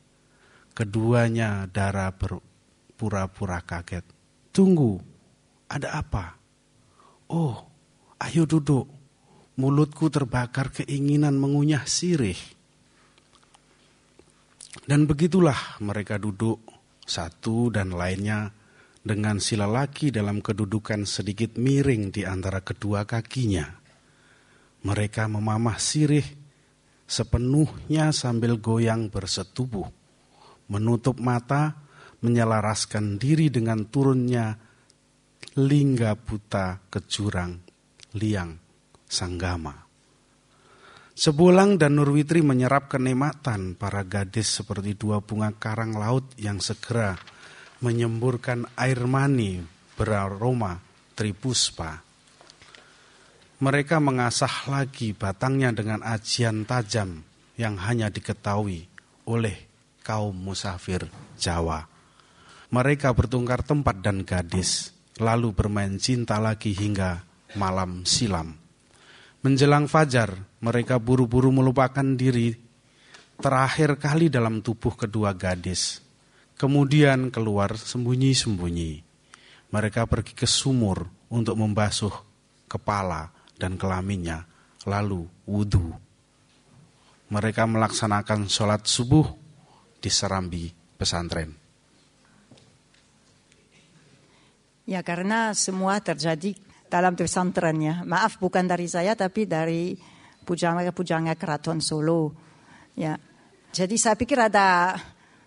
Keduanya 0.74 1.70
darah 1.70 2.10
berpura-pura 2.10 3.62
kaget. 3.62 4.02
Tunggu, 4.50 4.98
ada 5.70 6.02
apa? 6.02 6.34
Oh, 7.30 7.62
ayo 8.18 8.42
duduk 8.42 9.03
mulutku 9.54 10.10
terbakar 10.10 10.74
keinginan 10.74 11.38
mengunyah 11.38 11.86
sirih. 11.86 12.38
Dan 14.84 15.06
begitulah 15.06 15.78
mereka 15.78 16.18
duduk 16.18 16.60
satu 17.06 17.70
dan 17.70 17.94
lainnya 17.94 18.50
dengan 19.04 19.38
si 19.38 19.54
lelaki 19.54 20.10
dalam 20.10 20.42
kedudukan 20.42 21.06
sedikit 21.06 21.54
miring 21.54 22.10
di 22.10 22.26
antara 22.26 22.60
kedua 22.60 23.06
kakinya. 23.06 23.64
Mereka 24.84 25.30
memamah 25.30 25.78
sirih 25.78 26.26
sepenuhnya 27.06 28.12
sambil 28.12 28.58
goyang 28.58 29.08
bersetubuh, 29.08 29.88
menutup 30.68 31.16
mata, 31.22 31.78
menyelaraskan 32.20 33.16
diri 33.16 33.48
dengan 33.48 33.88
turunnya 33.88 34.56
lingga 35.54 36.18
buta 36.18 36.82
ke 36.90 37.04
jurang 37.04 37.60
liang 38.16 38.63
sanggama. 39.08 39.84
Sebulang 41.14 41.78
dan 41.78 41.94
Nurwitri 41.94 42.42
menyerap 42.42 42.90
kenikmatan 42.90 43.78
para 43.78 44.02
gadis 44.02 44.50
seperti 44.50 44.98
dua 44.98 45.22
bunga 45.22 45.54
karang 45.54 45.94
laut 45.94 46.26
yang 46.34 46.58
segera 46.58 47.14
menyemburkan 47.78 48.66
air 48.74 49.06
mani 49.06 49.62
beraroma 49.94 50.82
tripuspa. 51.14 52.02
Mereka 53.62 54.02
mengasah 54.02 54.66
lagi 54.66 55.14
batangnya 55.14 55.70
dengan 55.70 56.02
ajian 56.02 56.66
tajam 56.66 57.22
yang 57.54 57.78
hanya 57.78 58.10
diketahui 58.10 58.90
oleh 59.30 59.56
kaum 60.02 60.34
musafir 60.34 61.06
Jawa. 61.38 61.86
Mereka 62.74 63.14
bertungkar 63.14 63.62
tempat 63.62 64.02
dan 64.02 64.26
gadis, 64.26 64.90
lalu 65.22 65.54
bermain 65.54 65.94
cinta 66.02 66.42
lagi 66.42 66.74
hingga 66.74 67.22
malam 67.54 68.02
silam. 68.02 68.63
Menjelang 69.44 69.84
fajar, 69.92 70.40
mereka 70.64 70.96
buru-buru 70.96 71.52
melupakan 71.52 72.16
diri 72.16 72.56
terakhir 73.36 74.00
kali 74.00 74.32
dalam 74.32 74.64
tubuh 74.64 74.96
kedua 74.96 75.36
gadis. 75.36 76.00
Kemudian 76.56 77.28
keluar 77.28 77.76
sembunyi-sembunyi. 77.76 79.04
Mereka 79.68 80.08
pergi 80.08 80.32
ke 80.32 80.48
sumur 80.48 81.12
untuk 81.28 81.60
membasuh 81.60 82.14
kepala 82.64 83.28
dan 83.60 83.76
kelaminnya, 83.76 84.48
lalu 84.88 85.28
wudhu. 85.44 85.92
Mereka 87.28 87.68
melaksanakan 87.68 88.48
sholat 88.48 88.88
subuh 88.88 89.28
di 90.00 90.08
serambi 90.08 90.72
pesantren. 90.96 91.52
Ya 94.88 95.04
karena 95.04 95.52
semua 95.52 96.00
terjadi 96.00 96.56
dalam 96.88 97.18
pesantrennya. 97.18 98.06
Maaf 98.06 98.38
bukan 98.38 98.68
dari 98.68 98.86
saya 98.86 99.16
tapi 99.18 99.48
dari 99.48 99.96
pujangga-pujangga 100.44 101.34
keraton 101.34 101.80
Solo. 101.80 102.32
Ya. 102.94 103.16
Jadi 103.74 103.96
saya 103.98 104.14
pikir 104.14 104.38
ada 104.38 104.94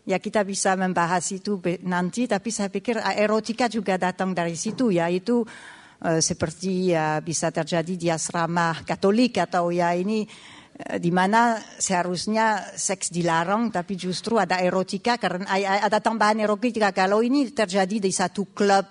ya 0.08 0.18
kita 0.24 0.48
bisa 0.48 0.76
membahas 0.80 1.24
itu 1.36 1.60
nanti 1.84 2.28
tapi 2.32 2.48
saya 2.48 2.72
pikir 2.72 3.00
erotika 3.00 3.68
juga 3.68 4.00
datang 4.00 4.32
dari 4.32 4.56
situ 4.56 4.88
ya 4.92 5.12
itu 5.12 5.44
uh, 5.44 6.20
seperti 6.24 6.96
ya 6.96 7.20
bisa 7.20 7.52
terjadi 7.52 7.94
di 8.00 8.08
asrama 8.08 8.88
Katolik 8.88 9.36
atau 9.36 9.68
ya 9.68 9.92
ini 9.92 10.24
uh, 10.24 10.96
di 10.96 11.12
mana 11.12 11.60
seharusnya 11.60 12.76
seks 12.80 13.12
dilarang 13.12 13.68
tapi 13.68 14.00
justru 14.00 14.40
ada 14.40 14.64
erotika 14.64 15.20
karena 15.20 15.44
ada 15.84 16.00
tambahan 16.00 16.40
erotika 16.40 16.96
kalau 16.96 17.20
ini 17.20 17.52
terjadi 17.52 18.00
di 18.00 18.12
satu 18.12 18.48
klub 18.56 18.88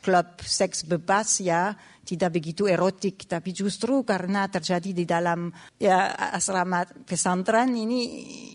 klub 0.00 0.40
seks 0.42 0.84
bebas 0.86 1.42
ya. 1.42 1.74
Tidak 2.08 2.32
begitu 2.32 2.64
erotik 2.64 3.28
tapi 3.28 3.52
justru 3.52 4.00
karena 4.00 4.48
terjadi 4.48 4.96
di 4.96 5.04
dalam 5.04 5.52
ya 5.76 6.16
asrama 6.32 6.88
pesantren 7.04 7.76
ini 7.76 8.00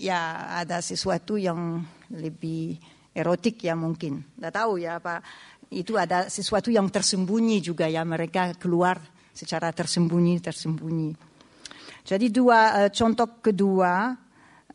ya 0.02 0.50
ada 0.58 0.82
sesuatu 0.82 1.38
yang 1.38 1.78
lebih 2.10 2.82
erotik 3.14 3.62
ya 3.62 3.78
mungkin. 3.78 4.26
Tidak 4.26 4.50
tahu 4.50 4.82
ya 4.82 4.98
apa 4.98 5.22
itu 5.74 5.98
ada 5.98 6.30
sesuatu 6.30 6.70
yang 6.70 6.90
tersembunyi 6.90 7.58
juga 7.62 7.90
ya 7.90 8.06
mereka 8.06 8.54
keluar 8.58 9.02
secara 9.34 9.74
tersembunyi 9.74 10.38
tersembunyi 10.38 11.10
jadi 12.06 12.28
dua 12.30 12.86
uh, 12.86 12.90
contoh 12.94 13.42
kedua 13.42 14.14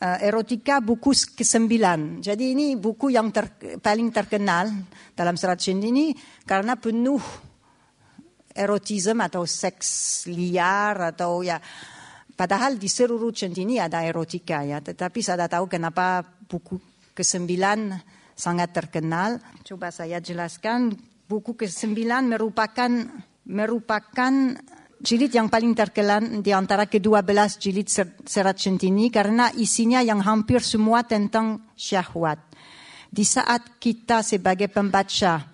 uh, 0.02 0.18
erotika 0.22 0.78
buku 0.78 1.14
ke-9. 1.34 1.70
Jadi 2.22 2.44
ini 2.54 2.78
buku 2.78 3.10
yang 3.10 3.30
ter, 3.34 3.50
paling 3.82 4.08
terkenal 4.14 4.70
dalam 5.14 5.34
serat 5.34 5.62
ini 5.68 6.14
karena 6.46 6.78
penuh 6.78 7.20
erotisme 8.54 9.22
atau 9.22 9.46
seks 9.46 10.24
liar 10.26 11.14
atau 11.14 11.46
ya 11.46 11.62
padahal 12.34 12.74
di 12.74 12.90
seluruh 12.90 13.30
centini 13.34 13.78
ada 13.78 14.02
erotika 14.02 14.62
ya. 14.62 14.82
Tetapi 14.82 15.18
saya 15.22 15.46
tahu 15.46 15.70
kenapa 15.70 16.22
buku 16.22 16.78
ke-9 17.14 17.50
sangat 18.38 18.70
terkenal. 18.70 19.42
Coba 19.66 19.90
saya 19.90 20.22
jelaskan. 20.22 20.94
Buku 21.28 21.58
ke-9 21.58 22.08
merupakan 22.24 22.90
merupakan 23.48 24.32
jilid 24.98 25.30
yang 25.30 25.46
paling 25.46 25.74
terkenal 25.74 26.42
di 26.42 26.50
antara 26.50 26.86
kedua 26.90 27.22
belas 27.22 27.58
jilid 27.58 27.86
serat 28.26 28.58
centini 28.58 29.08
karena 29.08 29.50
isinya 29.54 30.02
yang 30.02 30.22
hampir 30.22 30.62
semua 30.62 31.06
tentang 31.06 31.70
syahwat. 31.78 32.38
Di 33.08 33.24
saat 33.24 33.80
kita 33.80 34.20
sebagai 34.20 34.68
pembaca 34.68 35.48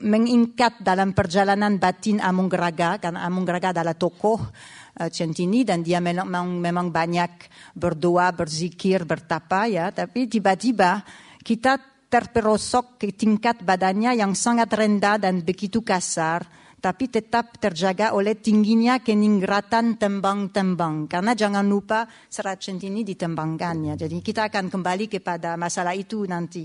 mengingkat 0.00 0.80
dalam 0.80 1.12
perjalanan 1.12 1.76
batin 1.76 2.16
Amungraga 2.22 2.96
karena 2.96 3.28
Amungraga 3.28 3.76
adalah 3.76 3.92
tokoh 3.92 4.40
uh, 4.40 5.10
Centini 5.12 5.68
dan 5.68 5.84
dia 5.84 6.00
memang, 6.00 6.56
memang 6.56 6.88
banyak 6.88 7.50
berdoa, 7.76 8.32
berzikir, 8.32 9.04
bertapa 9.04 9.68
ya, 9.68 9.92
tapi 9.92 10.32
tiba-tiba 10.32 11.04
kita 11.44 11.76
terperosok 12.08 12.98
ke 12.98 13.12
tingkat 13.12 13.60
badannya 13.60 14.16
yang 14.16 14.32
sangat 14.32 14.72
rendah 14.72 15.20
dan 15.20 15.44
begitu 15.44 15.84
kasar 15.84 16.42
tapi 16.80 17.12
tetap 17.12 17.60
terjaga 17.60 18.16
oleh 18.16 18.40
tingginya 18.40 19.04
keningratan 19.04 20.00
tembang-tembang. 20.00 21.06
Karena 21.06 21.36
jangan 21.36 21.68
lupa 21.68 22.08
serat 22.26 22.64
centini 22.64 23.04
ditembangkan 23.04 23.92
ya. 23.92 23.94
Jadi 24.00 24.24
kita 24.24 24.48
akan 24.48 24.72
kembali 24.72 25.06
kepada 25.12 25.60
masalah 25.60 25.92
itu 25.92 26.24
nanti 26.24 26.64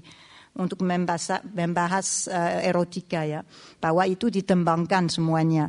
untuk 0.55 0.88
membahas, 0.88 1.43
membahas 1.51 2.31
uh, 2.31 2.63
erotika 2.63 3.27
ya, 3.27 3.43
bahwa 3.84 4.07
itu 4.07 4.31
ditembangkan 4.31 5.12
semuanya. 5.12 5.67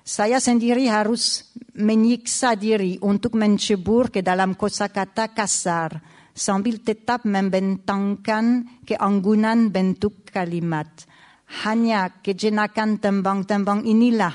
Saya 0.00 0.40
sendiri 0.40 0.88
harus 0.88 1.52
menyiksa 1.76 2.56
diri 2.56 2.96
untuk 3.04 3.36
mencebur 3.36 4.08
ke 4.08 4.24
dalam 4.24 4.56
kosakata 4.56 5.36
kasar 5.36 6.00
sambil 6.32 6.80
tetap 6.80 7.28
membentangkan 7.28 8.64
keanggunan 8.88 9.68
bentuk 9.68 10.24
kalimat. 10.32 10.88
Hanya 11.50 12.22
kejenakan 12.22 13.02
tembang-tembang 13.02 13.82
inilah 13.82 14.34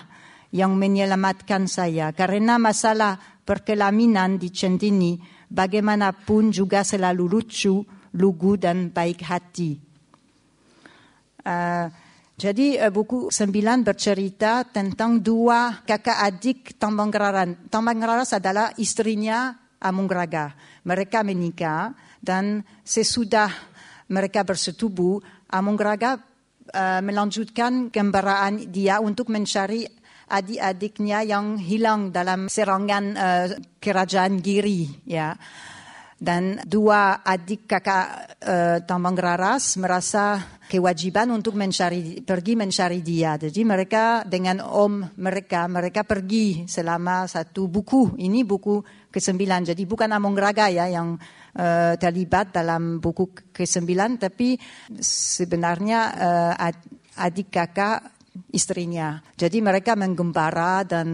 yang 0.52 0.76
menyelamatkan 0.76 1.68
saya 1.68 2.12
karena 2.12 2.60
masalah 2.60 3.16
perkelaminan 3.44 4.36
di 4.36 4.52
Centini 4.52 5.20
bagaimanapun 5.48 6.52
juga 6.52 6.84
selalu 6.84 7.24
lucu 7.28 7.84
lugu 8.16 8.56
dan 8.60 8.92
baik 8.92 9.20
hati. 9.24 9.72
Uh, 11.46 11.88
jadi 12.36 12.84
uh, 12.84 12.92
buku 12.92 13.32
sembilan 13.32 13.86
bercerita 13.86 14.68
tentang 14.68 15.24
dua 15.24 15.86
kakak 15.88 16.20
adik 16.20 16.60
Tambang 16.76 17.14
Raras. 17.14 17.72
Tambang 17.72 18.02
Raras 18.02 18.36
adalah 18.36 18.76
istrinya 18.76 19.56
Amungraga. 19.80 20.52
Mereka 20.84 21.22
menikah 21.22 21.94
dan 22.20 22.66
sesudah 22.82 23.48
mereka 24.10 24.42
bersetubuh, 24.42 25.22
Amungraga 25.54 26.35
uh, 26.76 27.00
melanjutkan 27.00 27.88
gembaraan 27.88 28.68
dia 28.68 29.00
untuk 29.00 29.32
mencari 29.32 29.88
adik-adiknya 30.28 31.24
yang 31.24 31.56
hilang 31.56 32.12
dalam 32.12 32.52
serangan 32.52 33.06
uh, 33.16 33.48
kerajaan 33.80 34.44
Giri. 34.44 35.08
Ya 35.08 35.40
dan 36.16 36.64
dua 36.64 37.20
adik 37.28 37.68
kakak 37.68 38.40
uh, 38.40 38.78
Tambang 38.88 39.20
Raras 39.20 39.76
merasa 39.76 40.40
kewajiban 40.66 41.28
untuk 41.30 41.60
mencari 41.60 42.24
pergi 42.24 42.56
mencari 42.56 43.04
dia. 43.04 43.36
Jadi 43.36 43.62
mereka 43.68 44.24
dengan 44.24 44.64
om 44.64 45.04
mereka 45.20 45.68
mereka 45.68 46.08
pergi 46.08 46.64
selama 46.72 47.28
satu 47.28 47.68
buku. 47.68 48.16
Ini 48.16 48.48
buku 48.48 48.80
ke-9. 49.12 49.76
Jadi 49.76 49.84
bukan 49.84 50.10
Among 50.16 50.40
Raga 50.40 50.72
ya 50.72 50.88
yang 50.88 51.20
uh, 51.56 51.94
terlibat 51.96 52.52
dalam 52.56 53.00
buku 53.00 53.52
ke-9 53.52 53.92
tapi 54.20 54.60
sebenarnya 55.00 56.00
uh, 56.16 56.54
adik 57.16 57.52
kakak 57.52 58.16
istrinya. 58.52 59.24
Jadi 59.40 59.64
mereka 59.64 59.96
menggembara 59.96 60.84
dan 60.84 61.08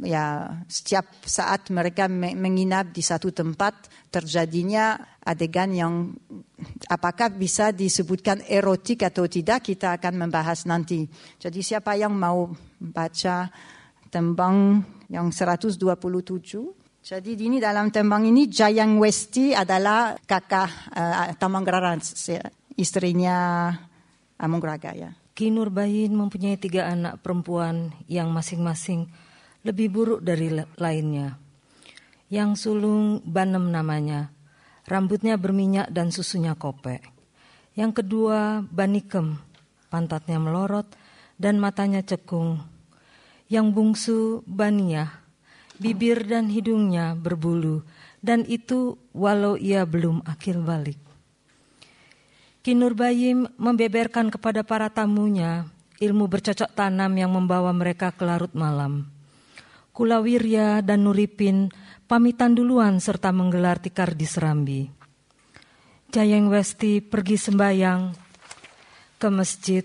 ya 0.00 0.48
setiap 0.70 1.26
saat 1.26 1.68
mereka 1.74 2.08
menginap 2.08 2.94
di 2.94 3.02
satu 3.02 3.34
tempat 3.34 3.90
terjadinya 4.08 4.96
adegan 5.20 5.70
yang 5.74 5.94
apakah 6.88 7.34
bisa 7.34 7.74
disebutkan 7.74 8.46
erotik 8.46 9.04
atau 9.04 9.26
tidak 9.26 9.66
kita 9.66 9.98
akan 9.98 10.26
membahas 10.26 10.64
nanti. 10.64 11.04
Jadi 11.36 11.60
siapa 11.60 11.98
yang 11.98 12.14
mau 12.14 12.48
baca 12.78 13.50
tembang 14.10 14.82
yang 15.10 15.30
127 15.30 16.79
jadi 17.00 17.32
ini 17.32 17.56
dalam 17.56 17.88
tembang 17.88 18.28
ini 18.28 18.44
Jayang 18.44 19.00
Westi 19.00 19.56
adalah 19.56 20.20
kakak 20.20 20.68
uh, 20.92 21.32
Tamanggraran, 21.40 21.96
istrinya 22.76 23.72
Amungraga 24.36 24.92
ya. 24.92 25.10
Kinur 25.32 25.72
Bayin 25.72 26.12
mempunyai 26.12 26.60
tiga 26.60 26.92
anak 26.92 27.24
perempuan 27.24 27.96
yang 28.04 28.28
masing-masing 28.28 29.08
lebih 29.64 29.88
buruk 29.92 30.20
dari 30.20 30.52
lainnya. 30.76 31.36
Yang 32.28 32.68
sulung 32.68 33.24
Banem 33.24 33.72
namanya, 33.72 34.32
rambutnya 34.84 35.40
berminyak 35.40 35.88
dan 35.92 36.12
susunya 36.12 36.52
kopek. 36.56 37.00
Yang 37.76 38.04
kedua 38.04 38.60
Banikem, 38.68 39.40
pantatnya 39.88 40.36
melorot 40.36 40.88
dan 41.40 41.56
matanya 41.56 42.04
cekung. 42.04 42.60
Yang 43.48 43.66
bungsu 43.72 44.18
Bania, 44.44 45.19
bibir 45.80 46.28
dan 46.28 46.52
hidungnya 46.52 47.16
berbulu, 47.16 47.80
dan 48.20 48.44
itu 48.44 49.00
walau 49.16 49.56
ia 49.56 49.88
belum 49.88 50.20
akil 50.28 50.60
balik. 50.60 51.00
Kinur 52.60 52.92
Bayim 52.92 53.48
membeberkan 53.56 54.28
kepada 54.28 54.60
para 54.60 54.92
tamunya 54.92 55.64
ilmu 55.96 56.28
bercocok 56.28 56.76
tanam 56.76 57.16
yang 57.16 57.32
membawa 57.32 57.72
mereka 57.72 58.12
ke 58.12 58.24
larut 58.28 58.52
malam. 58.52 59.08
Kulawirya 59.96 60.84
dan 60.84 61.08
Nuripin 61.08 61.72
pamitan 62.04 62.52
duluan 62.52 63.00
serta 63.00 63.32
menggelar 63.32 63.80
tikar 63.80 64.12
di 64.12 64.28
Serambi. 64.28 64.80
Jayeng 66.10 66.52
Westi 66.52 67.00
pergi 67.00 67.36
sembayang 67.38 68.00
ke 69.20 69.28
masjid, 69.28 69.84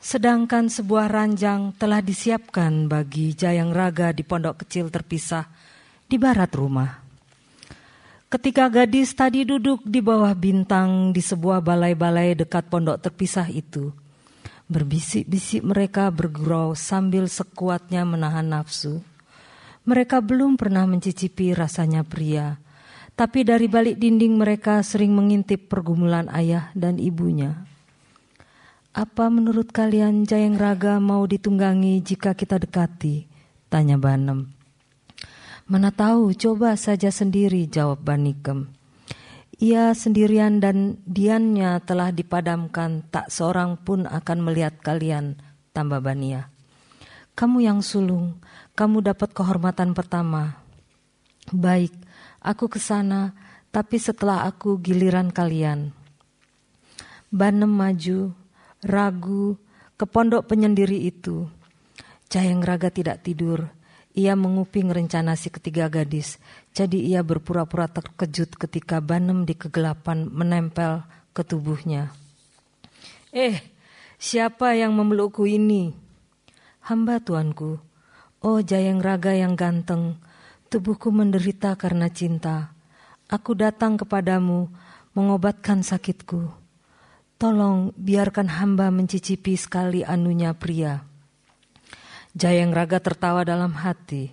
sedangkan 0.00 0.72
sebuah 0.72 1.12
ranjang 1.12 1.76
telah 1.76 2.00
disiapkan 2.00 2.88
bagi 2.88 3.36
Jayang 3.36 3.76
Raga 3.76 4.16
di 4.16 4.24
pondok 4.24 4.64
kecil 4.64 4.88
terpisah 4.88 5.44
di 6.08 6.16
barat 6.16 6.48
rumah. 6.56 7.04
Ketika 8.32 8.72
gadis 8.72 9.12
tadi 9.12 9.44
duduk 9.44 9.84
di 9.84 10.00
bawah 10.00 10.32
bintang 10.32 11.12
di 11.12 11.20
sebuah 11.20 11.60
balai-balai 11.60 12.32
dekat 12.32 12.72
pondok 12.72 12.96
terpisah 13.02 13.52
itu, 13.52 13.92
berbisik-bisik 14.70 15.60
mereka 15.66 16.08
bergurau 16.08 16.72
sambil 16.72 17.28
sekuatnya 17.28 18.06
menahan 18.08 18.46
nafsu. 18.46 19.04
Mereka 19.84 20.22
belum 20.24 20.56
pernah 20.56 20.86
mencicipi 20.86 21.52
rasanya 21.52 22.06
pria, 22.06 22.56
tapi 23.18 23.42
dari 23.42 23.66
balik 23.66 23.98
dinding 23.98 24.38
mereka 24.38 24.80
sering 24.80 25.12
mengintip 25.12 25.68
pergumulan 25.68 26.30
ayah 26.30 26.70
dan 26.72 26.96
ibunya. 27.02 27.69
Apa 28.90 29.30
menurut 29.30 29.70
kalian 29.70 30.26
Jayeng 30.26 30.58
Raga 30.58 30.98
mau 30.98 31.22
ditunggangi 31.22 32.02
jika 32.02 32.34
kita 32.34 32.58
dekati? 32.58 33.22
Tanya 33.70 33.94
Banem. 33.94 34.50
Mana 35.70 35.94
tahu, 35.94 36.34
coba 36.34 36.74
saja 36.74 37.14
sendiri, 37.14 37.70
jawab 37.70 38.02
Banikem. 38.02 38.74
Ia 39.62 39.94
sendirian 39.94 40.58
dan 40.58 40.98
diannya 41.06 41.78
telah 41.86 42.10
dipadamkan, 42.10 43.06
tak 43.14 43.30
seorang 43.30 43.78
pun 43.78 44.10
akan 44.10 44.38
melihat 44.42 44.82
kalian, 44.82 45.38
tambah 45.70 46.02
Bania. 46.02 46.50
Kamu 47.38 47.62
yang 47.62 47.86
sulung, 47.86 48.42
kamu 48.74 49.06
dapat 49.06 49.30
kehormatan 49.30 49.94
pertama. 49.94 50.58
Baik, 51.54 51.94
aku 52.42 52.66
ke 52.66 52.82
sana, 52.82 53.38
tapi 53.70 54.02
setelah 54.02 54.50
aku 54.50 54.82
giliran 54.82 55.30
kalian. 55.30 55.94
Banem 57.30 57.70
maju, 57.70 58.34
ragu, 58.84 59.56
ke 60.00 60.08
pondok 60.08 60.48
penyendiri 60.48 60.96
itu. 61.08 61.48
Jayeng 62.30 62.62
Raga 62.62 62.88
tidak 62.88 63.26
tidur. 63.26 63.68
Ia 64.14 64.34
menguping 64.34 64.90
rencana 64.90 65.38
si 65.38 65.50
ketiga 65.54 65.86
gadis. 65.86 66.40
Jadi 66.74 66.98
ia 67.04 67.22
berpura-pura 67.22 67.86
terkejut 67.86 68.58
ketika 68.58 68.98
Banem 68.98 69.46
di 69.46 69.54
kegelapan 69.54 70.26
menempel 70.26 71.06
ke 71.30 71.46
tubuhnya. 71.46 72.10
Eh, 73.30 73.62
siapa 74.18 74.74
yang 74.74 74.94
memelukku 74.98 75.46
ini? 75.46 75.94
Hamba 76.86 77.22
tuanku, 77.22 77.78
Oh 78.40 78.58
Jayeng 78.64 79.04
Raga 79.04 79.36
yang 79.36 79.54
ganteng, 79.54 80.16
tubuhku 80.72 81.12
menderita 81.12 81.76
karena 81.76 82.08
cinta. 82.08 82.72
Aku 83.30 83.54
datang 83.54 83.94
kepadamu 84.00 84.66
mengobatkan 85.14 85.86
sakitku. 85.86 86.59
Tolong 87.40 87.96
biarkan 87.96 88.52
hamba 88.60 88.92
mencicipi 88.92 89.56
sekali 89.56 90.04
anunya 90.04 90.52
pria. 90.52 91.00
Jayeng 92.36 92.68
Raga 92.68 93.00
tertawa 93.00 93.48
dalam 93.48 93.72
hati. 93.80 94.28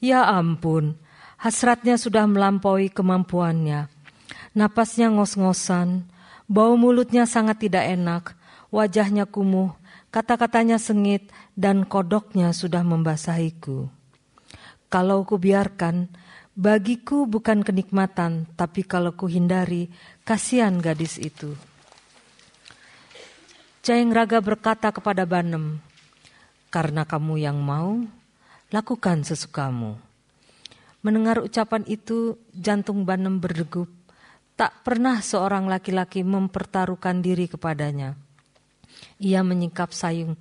Ya 0.00 0.24
ampun, 0.24 0.96
hasratnya 1.36 2.00
sudah 2.00 2.24
melampaui 2.24 2.88
kemampuannya. 2.88 3.92
Napasnya 4.56 5.12
ngos-ngosan, 5.12 6.08
bau 6.48 6.80
mulutnya 6.80 7.28
sangat 7.28 7.60
tidak 7.60 7.92
enak, 7.92 8.32
wajahnya 8.72 9.28
kumuh, 9.28 9.76
kata-katanya 10.08 10.80
sengit, 10.80 11.28
dan 11.60 11.84
kodoknya 11.84 12.56
sudah 12.56 12.80
membasahiku. 12.80 13.92
Kalau 14.88 15.28
ku 15.28 15.36
biarkan, 15.36 16.08
bagiku 16.56 17.28
bukan 17.28 17.60
kenikmatan, 17.60 18.48
tapi 18.56 18.80
kalau 18.80 19.12
ku 19.12 19.28
hindari, 19.28 19.92
kasihan 20.24 20.80
gadis 20.80 21.20
itu. 21.20 21.52
Jayeng 23.86 24.10
Raga 24.10 24.42
berkata 24.42 24.90
kepada 24.90 25.22
Banem, 25.22 25.78
karena 26.74 27.06
kamu 27.06 27.38
yang 27.38 27.62
mau, 27.62 28.02
lakukan 28.74 29.22
sesukamu. 29.22 29.94
Mendengar 31.06 31.38
ucapan 31.38 31.86
itu, 31.86 32.34
jantung 32.50 33.06
Banem 33.06 33.38
berdegup. 33.38 33.86
Tak 34.58 34.82
pernah 34.82 35.22
seorang 35.22 35.70
laki-laki 35.70 36.26
mempertaruhkan 36.26 37.22
diri 37.22 37.46
kepadanya. 37.46 38.18
Ia 39.22 39.46
menyingkap 39.46 39.94
sayung, 39.94 40.34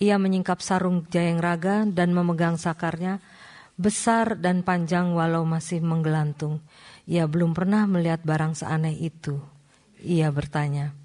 ia 0.00 0.16
menyingkap 0.16 0.64
sarung 0.64 1.04
Jayeng 1.12 1.44
Raga 1.44 1.84
dan 1.84 2.16
memegang 2.16 2.56
sakarnya, 2.56 3.20
besar 3.76 4.40
dan 4.40 4.64
panjang 4.64 5.12
walau 5.12 5.44
masih 5.44 5.84
menggelantung. 5.84 6.64
Ia 7.04 7.28
belum 7.28 7.52
pernah 7.52 7.84
melihat 7.84 8.24
barang 8.24 8.56
seaneh 8.56 8.96
itu. 8.96 9.36
Ia 10.00 10.32
bertanya, 10.32 10.96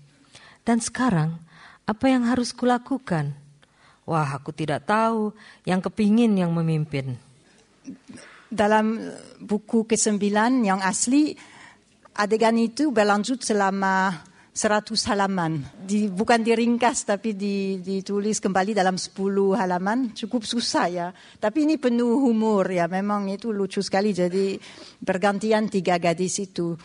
dan 0.63 0.79
sekarang 0.79 1.51
apa 1.83 2.05
yang 2.07 2.23
harus 2.27 2.55
kulakukan? 2.55 3.35
Wah, 4.03 4.35
aku 4.35 4.51
tidak 4.51 4.87
tahu. 4.87 5.31
Yang 5.63 5.91
kepingin 5.91 6.35
yang 6.35 6.51
memimpin. 6.51 7.15
Dalam 8.47 8.99
buku 9.39 9.87
ke-9 9.87 10.19
yang 10.63 10.79
asli, 10.83 11.35
adegan 12.15 12.55
itu 12.59 12.93
berlanjut 12.93 13.41
selama 13.41 14.23
100 14.53 14.93
halaman. 15.09 15.65
Di, 15.73 16.13
bukan 16.13 16.45
diringkas 16.45 17.09
tapi 17.09 17.33
di, 17.33 17.81
ditulis 17.81 18.37
kembali 18.37 18.77
dalam 18.77 19.01
10 19.01 19.17
halaman. 19.57 20.13
Cukup 20.13 20.45
susah 20.45 20.85
ya. 20.87 21.07
Tapi 21.41 21.65
ini 21.65 21.81
penuh 21.81 22.21
humor 22.21 22.69
ya. 22.69 22.85
Memang 22.85 23.33
itu 23.33 23.49
lucu 23.49 23.81
sekali. 23.81 24.13
Jadi 24.13 24.55
bergantian 25.01 25.67
tiga 25.73 25.97
gadis 25.97 26.37
itu. 26.37 26.77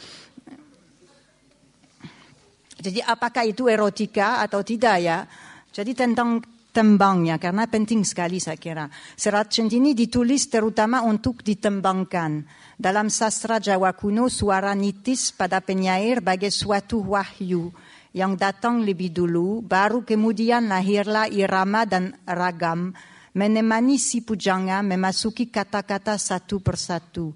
Jadi 2.79 3.03
apakah 3.03 3.43
itu 3.43 3.67
erotika 3.67 4.39
atau 4.43 4.63
tidak 4.63 4.97
ya? 5.03 5.27
Jadi 5.75 5.93
tentang 5.99 6.39
tembangnya 6.71 7.43
karena 7.43 7.67
penting 7.67 8.07
sekali 8.07 8.39
saya 8.39 8.55
kira. 8.55 8.87
Serat 9.19 9.51
centini 9.51 9.99
ditulis 9.99 10.47
terutama 10.47 11.03
untuk 11.03 11.43
ditembangkan. 11.43 12.47
Dalam 12.79 13.11
sastra 13.11 13.59
Jawa 13.59 13.91
kuno 13.99 14.31
suara 14.31 14.71
nitis 14.79 15.35
pada 15.35 15.59
penyair 15.59 16.23
bagai 16.23 16.55
suatu 16.55 17.03
wahyu 17.03 17.75
yang 18.15 18.39
datang 18.39 18.87
lebih 18.87 19.11
dulu, 19.11 19.61
baru 19.61 20.07
kemudian 20.07 20.71
lahirlah 20.71 21.27
irama 21.29 21.83
dan 21.83 22.15
ragam 22.25 22.95
menemani 23.37 24.01
si 24.01 24.25
pujanga 24.25 24.83
memasuki 24.83 25.51
kata-kata 25.51 26.19
satu 26.19 26.63
persatu. 26.63 27.35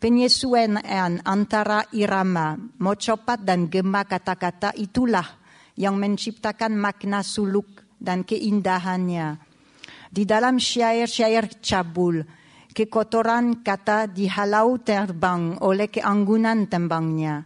Penyesuaian 0.00 1.20
antara 1.28 1.84
irama, 1.92 2.56
mocopat 2.80 3.44
dan 3.44 3.68
gema 3.68 4.08
kata-kata 4.08 4.72
itulah 4.72 5.28
yang 5.76 6.00
menciptakan 6.00 6.72
makna 6.72 7.20
suluk 7.20 7.84
dan 8.00 8.24
keindahannya. 8.24 9.36
Di 10.08 10.24
dalam 10.24 10.56
syair-syair 10.56 11.60
cabul, 11.60 12.24
kekotoran 12.72 13.60
kata 13.60 14.08
dihalau 14.08 14.80
terbang 14.80 15.60
oleh 15.60 15.92
keanggunan 15.92 16.64
tembangnya. 16.64 17.44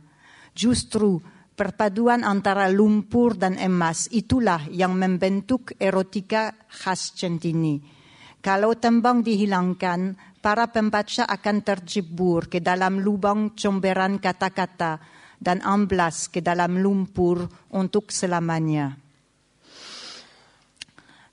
Justru 0.54 1.18
perpaduan 1.58 2.22
antara 2.22 2.70
lumpur 2.70 3.34
dan 3.34 3.58
emas 3.58 4.06
itulah 4.14 4.62
yang 4.70 4.94
membentuk 4.94 5.74
erotika 5.82 6.54
khas 6.70 7.18
centini. 7.18 7.82
Kalau 8.38 8.78
tembang 8.78 9.26
dihilangkan, 9.26 10.33
para 10.44 10.68
pembaca 10.68 11.24
akan 11.24 11.64
terjebur 11.64 12.52
ke 12.52 12.60
dalam 12.60 13.00
lubang 13.00 13.56
comberan 13.56 14.20
kata-kata 14.20 15.00
dan 15.40 15.64
amblas 15.64 16.28
ke 16.28 16.44
dalam 16.44 16.76
lumpur 16.76 17.48
untuk 17.72 18.12
selamanya. 18.12 18.92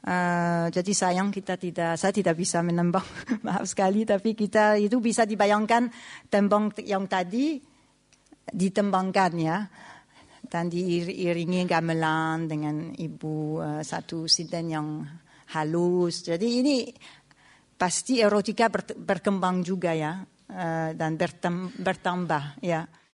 Uh, 0.02 0.72
jadi 0.74 0.92
sayang 0.96 1.30
kita 1.30 1.60
tidak, 1.60 2.00
saya 2.00 2.16
tidak 2.16 2.40
bisa 2.40 2.64
menembang, 2.64 3.04
maaf 3.46 3.68
sekali, 3.68 4.08
tapi 4.08 4.32
kita 4.32 4.80
itu 4.80 4.98
bisa 5.04 5.28
dibayangkan 5.28 5.92
tembang 6.32 6.72
yang 6.82 7.06
tadi 7.06 7.62
ditembangkan 8.50 9.32
ya, 9.38 9.62
dan 10.48 10.72
diiringi 10.72 11.70
gamelan 11.70 12.50
dengan 12.50 12.96
ibu 12.98 13.62
uh, 13.62 13.84
satu 13.86 14.26
sinten 14.26 14.74
yang 14.74 14.88
halus. 15.54 16.26
Jadi 16.26 16.48
ini 16.64 16.78
pasti 17.82 18.22
erotika 18.22 18.70
berkembang 18.94 19.66
juga 19.66 19.98
ya, 19.98 20.22
uh, 20.22 20.94
dan 20.94 21.18
bertambah 21.82 22.62
ya. 22.62 22.86